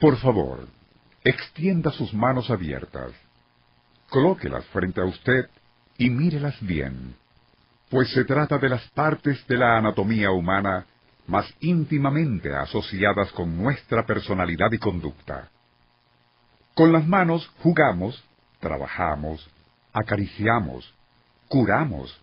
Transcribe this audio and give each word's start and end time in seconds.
Por 0.00 0.16
favor, 0.16 0.66
extienda 1.22 1.92
sus 1.92 2.14
manos 2.14 2.48
abiertas. 2.48 3.12
Colóquelas 4.08 4.64
frente 4.68 4.98
a 5.02 5.04
usted 5.04 5.50
y 5.98 6.08
mírelas 6.08 6.56
bien, 6.62 7.14
pues 7.90 8.10
se 8.12 8.24
trata 8.24 8.56
de 8.56 8.70
las 8.70 8.88
partes 8.92 9.46
de 9.46 9.58
la 9.58 9.76
anatomía 9.76 10.30
humana 10.30 10.86
más 11.26 11.52
íntimamente 11.60 12.52
asociadas 12.56 13.30
con 13.32 13.54
nuestra 13.58 14.06
personalidad 14.06 14.72
y 14.72 14.78
conducta. 14.78 15.50
Con 16.74 16.92
las 16.92 17.06
manos 17.06 17.46
jugamos, 17.58 18.24
trabajamos, 18.58 19.46
acariciamos, 19.92 20.94
curamos, 21.46 22.18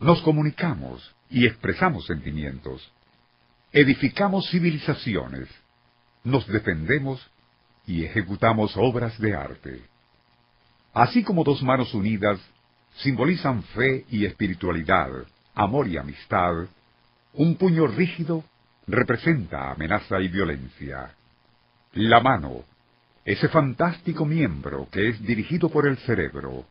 nos 0.00 0.22
comunicamos 0.22 1.14
y 1.28 1.46
expresamos 1.46 2.06
sentimientos. 2.06 2.90
Edificamos 3.70 4.48
civilizaciones, 4.50 5.46
nos 6.24 6.46
defendemos 6.46 7.20
y 7.86 8.04
ejecutamos 8.04 8.76
obras 8.76 9.18
de 9.18 9.34
arte. 9.34 9.82
Así 10.92 11.22
como 11.22 11.44
dos 11.44 11.62
manos 11.62 11.94
unidas 11.94 12.38
simbolizan 12.96 13.62
fe 13.62 14.04
y 14.10 14.26
espiritualidad, 14.26 15.08
amor 15.54 15.88
y 15.88 15.96
amistad, 15.96 16.66
un 17.34 17.56
puño 17.56 17.86
rígido 17.86 18.44
representa 18.86 19.70
amenaza 19.70 20.20
y 20.20 20.28
violencia. 20.28 21.14
La 21.92 22.20
mano, 22.20 22.64
ese 23.24 23.48
fantástico 23.48 24.24
miembro 24.24 24.88
que 24.90 25.08
es 25.08 25.22
dirigido 25.22 25.68
por 25.68 25.86
el 25.86 25.98
cerebro, 25.98 26.64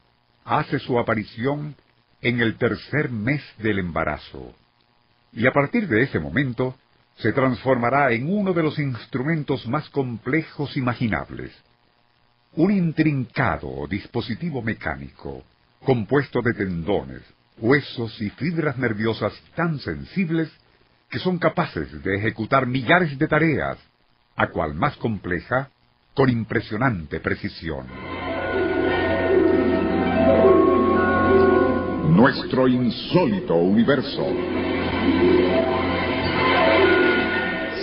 hace 0.44 0.80
su 0.80 0.98
aparición 1.00 1.76
en 2.22 2.42
el 2.42 2.58
tercer 2.58 3.10
mes 3.10 3.42
del 3.60 3.80
embarazo. 3.80 4.56
Y 5.34 5.46
a 5.46 5.52
partir 5.52 5.88
de 5.88 6.04
ese 6.04 6.20
momento, 6.20 6.76
se 7.18 7.34
transformará 7.34 8.12
en 8.12 8.32
uno 8.32 8.54
de 8.54 8.64
los 8.64 8.78
instrumentos 8.78 9.68
más 9.68 9.90
complejos 9.90 10.78
imaginables. 10.78 11.52
Un 12.54 12.72
intrincado 12.72 13.88
dispositivo 13.88 14.62
mecánico, 14.62 15.44
compuesto 15.84 16.42
de 16.42 16.54
tendones, 16.54 17.22
huesos 17.58 18.22
y 18.22 18.30
fibras 18.32 18.78
nerviosas 18.78 19.34
tan 19.56 19.80
sensibles 19.80 20.50
que 21.10 21.20
son 21.20 21.40
capaces 21.40 22.04
de 22.04 22.16
ejecutar 22.18 22.68
millares 22.68 23.18
de 23.18 23.28
tareas, 23.28 23.78
a 24.36 24.48
cual 24.48 24.76
más 24.76 24.96
compleja, 24.98 25.70
con 26.14 26.30
impresionante 26.30 27.20
precisión. 27.20 27.88
Nuestro 32.16 32.68
insólito 32.68 33.56
universo. 33.56 34.26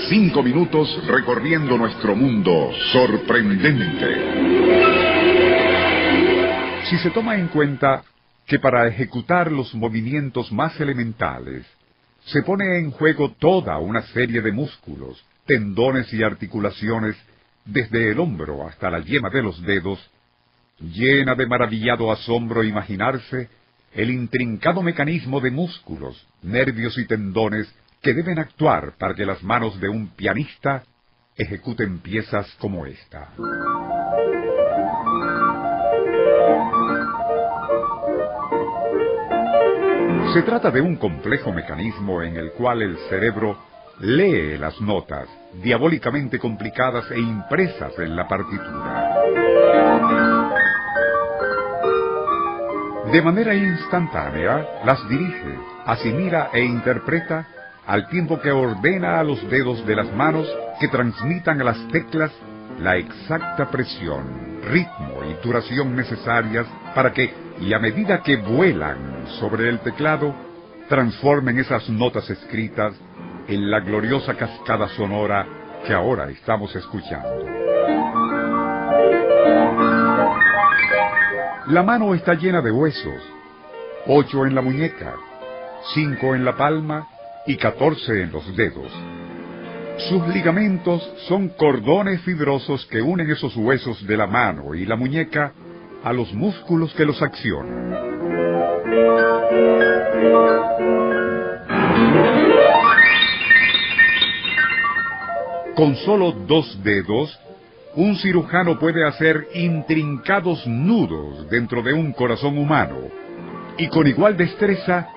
Cinco 0.09 0.43
minutos 0.43 1.03
recorriendo 1.07 1.79
nuestro 1.79 2.15
mundo 2.15 2.71
sorprendente. 2.93 4.07
Si 6.85 6.99
se 6.99 7.11
toma 7.11 7.37
en 7.37 7.49
cuenta 7.49 8.05
que 8.47 8.59
para 8.59 8.87
ejecutar 8.87 9.51
los 9.51 9.75
movimientos 9.75 10.53
más 10.53 10.79
elementales 10.79 11.65
se 12.27 12.43
pone 12.43 12.79
en 12.79 12.91
juego 12.91 13.33
toda 13.39 13.79
una 13.79 14.03
serie 14.09 14.43
de 14.43 14.53
músculos, 14.53 15.25
tendones 15.47 16.13
y 16.13 16.23
articulaciones, 16.23 17.17
desde 17.65 18.11
el 18.11 18.21
hombro 18.21 18.69
hasta 18.69 18.91
la 18.91 19.01
yema 19.01 19.31
de 19.31 19.43
los 19.43 19.63
dedos, 19.63 19.99
llena 20.81 21.35
de 21.35 21.47
maravillado 21.47 22.13
asombro 22.13 22.63
imaginarse 22.63 23.49
el 23.95 24.11
intrincado 24.11 24.83
mecanismo 24.83 25.41
de 25.41 25.51
músculos, 25.51 26.27
nervios 26.43 26.99
y 26.99 27.07
tendones 27.07 27.73
que 28.05 28.13
deben 28.13 28.39
actuar 28.39 28.93
para 28.99 29.15
que 29.15 29.25
las 29.25 29.43
manos 29.43 29.81
de 29.81 29.89
un 29.89 30.09
pianista 30.09 30.83
ejecuten 31.37 32.01
piezas 32.01 32.47
como 32.61 32.85
esta. 32.85 33.31
Se 40.35 40.43
trata 40.43 40.71
de 40.71 40.83
un 40.83 40.97
complejo 40.97 41.51
mecanismo 41.51 42.23
en 42.23 42.37
el 42.37 42.53
cual 42.53 42.83
el 42.83 42.99
cerebro 43.09 43.59
lee 44.01 44.59
las 44.59 44.79
notas, 44.83 45.27
diabólicamente 45.63 46.39
complicadas 46.39 47.11
e 47.11 47.19
impresas 47.19 47.99
en 47.99 48.15
la 48.15 48.29
partitura. 48.29 49.15
De 53.11 53.23
manera 53.23 53.55
instantánea, 53.55 54.83
las 54.85 55.09
dirige, 55.09 55.59
asimila 55.87 56.51
e 56.53 56.65
interpreta 56.65 57.54
al 57.87 58.09
tiempo 58.09 58.41
que 58.41 58.51
ordena 58.51 59.21
a 59.21 59.25
los 59.25 59.49
dedos 59.51 59.85
de 59.87 59.97
las 59.97 60.11
manos 60.15 60.49
que 60.81 60.89
transmitan 60.89 61.61
a 61.61 61.65
las 61.65 61.89
teclas 61.89 62.33
la 62.79 62.97
exacta 62.97 63.71
presión, 63.71 64.61
ritmo 64.63 65.23
y 65.25 65.35
duración 65.45 65.95
necesarias 65.95 66.67
para 66.95 67.13
que, 67.13 67.33
y 67.61 67.73
a 67.73 67.79
medida 67.79 68.23
que 68.23 68.37
vuelan 68.37 69.27
sobre 69.39 69.69
el 69.69 69.81
teclado, 69.81 70.35
transformen 70.89 71.59
esas 71.59 71.89
notas 71.89 72.29
escritas 72.31 72.95
en 73.47 73.71
la 73.71 73.81
gloriosa 73.81 74.35
cascada 74.35 74.89
sonora 74.89 75.47
que 75.87 75.93
ahora 75.93 76.31
estamos 76.31 76.75
escuchando. 76.75 77.45
La 81.69 81.83
mano 81.83 82.15
está 82.15 82.35
llena 82.35 82.61
de 82.61 82.71
huesos, 82.71 83.23
ocho 84.07 84.45
en 84.45 84.55
la 84.55 84.63
muñeca, 84.63 85.15
cinco 85.95 86.35
en 86.35 86.45
la 86.45 86.57
palma 86.57 87.09
y 87.47 87.57
catorce 87.57 88.23
en 88.23 88.33
los 88.33 88.57
dedos. 88.57 88.91
Sus 90.09 90.27
ligamentos 90.29 91.09
son 91.29 91.51
cordones 91.51 92.21
fibrosos 92.23 92.85
que 92.87 93.01
unen 93.01 93.31
esos 93.31 93.57
huesos 93.57 94.05
de 94.07 94.17
la 94.17 94.27
mano 94.27 94.75
y 94.75 94.85
la 94.87 94.97
muñeca 94.97 95.53
a 96.03 96.13
los 96.13 96.33
músculos 96.35 96.93
que 96.95 97.05
los 97.05 97.23
accionan. 97.23 98.15
Con 105.77 105.97
solo 105.97 106.33
dos 106.47 106.83
dedos, 106.85 107.37
un 107.97 108.17
cirujano 108.17 108.79
puede 108.79 109.05
hacer 109.07 109.49
intrincados 109.55 110.67
nudos 110.67 111.49
dentro 111.51 111.83
de 111.83 111.93
un 111.93 112.13
corazón 112.13 112.59
humano. 112.59 112.97
Y 113.77 113.89
con 113.89 114.07
igual 114.07 114.37
destreza, 114.37 115.09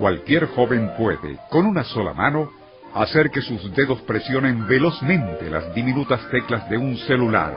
cualquier 0.00 0.46
joven 0.46 0.92
puede, 0.96 1.36
con 1.50 1.66
una 1.66 1.84
sola 1.84 2.14
mano, 2.14 2.50
hacer 2.94 3.30
que 3.30 3.42
sus 3.42 3.70
dedos 3.76 4.00
presionen 4.00 4.66
velozmente 4.66 5.50
las 5.50 5.74
diminutas 5.74 6.26
teclas 6.30 6.68
de 6.70 6.78
un 6.78 6.96
celular, 6.96 7.54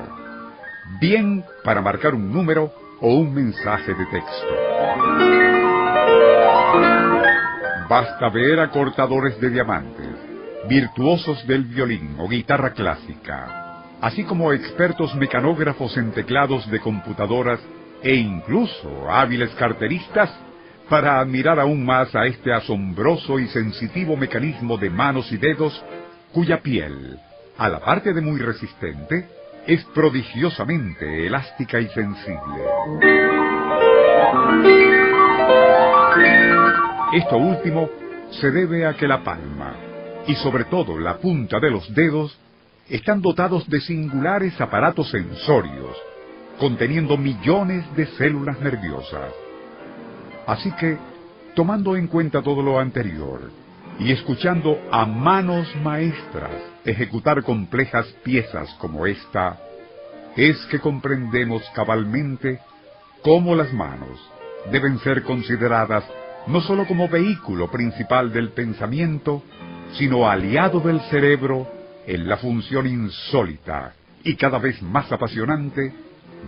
bien 1.00 1.42
para 1.64 1.81
marcar 1.81 2.14
un 2.14 2.34
número 2.34 2.70
o 3.00 3.16
un 3.16 3.34
mensaje 3.34 3.94
de 3.94 4.06
texto. 4.08 4.48
Basta 7.90 8.30
ver 8.30 8.60
a 8.60 8.70
cortadores 8.72 9.40
de 9.40 9.50
diamantes, 9.50 10.14
virtuosos 10.68 11.48
del 11.48 11.63
violín 11.63 12.18
o 12.19 12.28
guitarra 12.28 12.74
clásica, 12.74 13.86
así 14.01 14.25
como 14.25 14.51
expertos 14.51 15.16
mecanógrafos 15.16 15.96
en 15.96 16.12
teclados 16.12 16.69
de 16.69 16.81
computadoras 16.81 17.62
e 18.01 18.16
incluso 18.16 19.10
hábiles 19.10 19.50
carteristas 19.51 20.30
para 20.89 21.19
admirar 21.19 21.59
aún 21.59 21.85
más 21.85 22.13
a 22.15 22.25
este 22.25 22.53
asombroso 22.53 23.39
y 23.39 23.47
sensitivo 23.47 24.18
mecanismo 24.18 24.77
de 24.77 24.89
manos 24.89 25.31
y 25.31 25.38
dedos 25.38 25.83
cuya 26.33 26.62
piel, 26.62 27.19
a 27.57 27.69
la 27.69 27.80
parte 27.80 28.13
de 28.13 28.21
muy 28.21 28.39
resistente, 28.39 29.27
es 29.68 29.83
prodigiosamente 29.94 31.27
elástica 31.27 31.80
y 31.80 31.88
sensible. 31.89 32.63
Esto 37.13 37.38
último 37.38 37.89
se 38.31 38.51
debe 38.51 38.86
a 38.88 38.94
que 38.95 39.07
la 39.07 39.24
palma, 39.24 39.75
y 40.27 40.36
sobre 40.36 40.65
todo 40.65 40.97
la 41.00 41.18
punta 41.18 41.59
de 41.59 41.69
los 41.69 41.94
dedos, 41.94 42.38
están 42.89 43.21
dotados 43.21 43.69
de 43.69 43.79
singulares 43.79 44.59
aparatos 44.59 45.12
sensorios, 45.12 45.95
conteniendo 46.59 47.15
millones 47.18 47.86
de 47.95 48.07
células 48.07 48.59
nerviosas. 48.59 49.31
Así 50.45 50.72
que, 50.74 50.98
tomando 51.56 51.95
en 51.95 52.07
cuenta 52.07 52.42
todo 52.42 52.62
lo 52.62 52.80
anterior, 52.80 53.51
y 54.00 54.12
escuchando 54.12 54.80
a 54.92 55.06
manos 55.06 55.68
maestras 55.84 56.51
ejecutar 56.84 57.44
complejas 57.44 58.07
piezas 58.24 58.74
como 58.80 59.06
esta, 59.06 59.57
es 60.36 60.57
que 60.66 60.80
comprendemos 60.80 61.63
cabalmente 61.75 62.60
cómo 63.22 63.56
las 63.56 63.72
manos 63.72 64.19
deben 64.72 64.98
ser 65.00 65.24
consideradas 65.24 66.04
no 66.48 66.60
sólo 66.62 66.86
como 66.86 67.07
vehículo 67.07 67.69
principal 67.69 68.34
del 68.34 68.50
pensamiento, 68.50 69.44
sino 69.94 70.30
aliado 70.30 70.80
del 70.80 71.00
cerebro 71.01 71.68
en 72.06 72.28
la 72.28 72.38
función 72.38 72.88
insólita 72.88 73.94
y 74.24 74.36
cada 74.36 74.57
vez 74.57 74.81
más 74.81 75.10
apasionante 75.12 75.94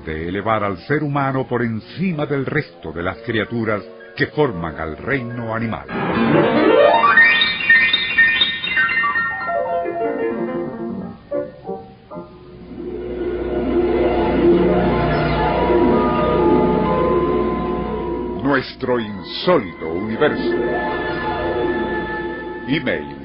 de 0.04 0.28
elevar 0.28 0.64
al 0.64 0.78
ser 0.80 1.04
humano 1.04 1.48
por 1.48 1.62
encima 1.64 2.26
del 2.26 2.46
resto 2.46 2.92
de 2.92 3.04
las 3.04 3.18
criaturas 3.20 3.84
que 4.16 4.28
forman 4.28 4.80
al 4.80 4.98
reino 4.98 5.54
animal. 5.54 5.88
Nuestro 18.44 19.00
insólito 19.00 19.90
universo. 19.90 20.56
Email 22.68 23.16